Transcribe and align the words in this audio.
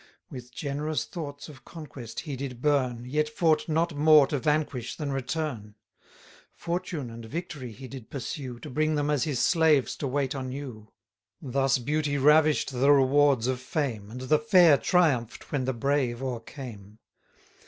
With 0.31 0.51
generous 0.51 1.05
thoughts 1.05 1.47
of 1.47 1.63
conquest 1.63 2.21
he 2.21 2.35
did 2.35 2.59
burn, 2.59 3.05
Yet 3.05 3.29
fought 3.29 3.69
not 3.69 3.93
more 3.95 4.25
to 4.25 4.39
vanquish 4.39 4.95
than 4.95 5.11
return. 5.11 5.75
Fortune 6.55 7.11
and 7.11 7.23
victory 7.25 7.71
he 7.71 7.87
did 7.87 8.09
pursue, 8.09 8.57
To 8.61 8.69
bring 8.71 8.95
them 8.95 9.11
as 9.11 9.25
his 9.25 9.37
slaves 9.37 9.95
to 9.97 10.07
wait 10.07 10.33
on 10.33 10.51
you. 10.51 10.87
Thus 11.39 11.77
beauty 11.77 12.17
ravish'd 12.17 12.71
the 12.71 12.91
rewards 12.91 13.45
of 13.45 13.59
fame, 13.59 14.07
40 14.07 14.11
And 14.13 14.21
the 14.21 14.39
fair 14.39 14.79
triumph'd 14.79 15.43
when 15.51 15.65
the 15.65 15.73
brave 15.73 16.23
o'ercame. 16.23 16.97